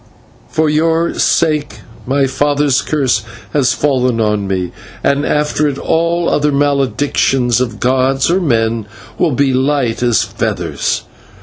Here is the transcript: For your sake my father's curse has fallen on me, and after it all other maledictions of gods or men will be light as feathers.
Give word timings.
For 0.49 0.67
your 0.67 1.13
sake 1.19 1.81
my 2.07 2.25
father's 2.25 2.81
curse 2.81 3.21
has 3.53 3.73
fallen 3.75 4.19
on 4.19 4.47
me, 4.47 4.71
and 5.03 5.27
after 5.27 5.67
it 5.67 5.77
all 5.77 6.27
other 6.27 6.51
maledictions 6.51 7.61
of 7.61 7.79
gods 7.79 8.27
or 8.31 8.41
men 8.41 8.87
will 9.19 9.33
be 9.33 9.53
light 9.53 10.01
as 10.01 10.23
feathers. 10.23 11.03